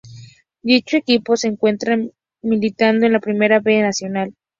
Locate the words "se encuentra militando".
1.37-3.05